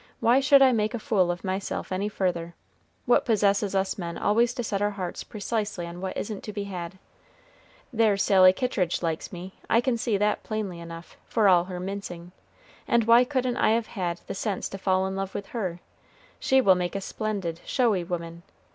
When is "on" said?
5.85-6.01